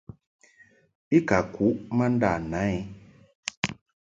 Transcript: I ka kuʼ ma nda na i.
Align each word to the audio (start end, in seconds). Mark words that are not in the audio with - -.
I 1.17 1.19
ka 1.27 1.39
kuʼ 1.53 1.77
ma 1.95 2.05
nda 2.13 2.31
na 2.51 2.61
i. 2.75 2.77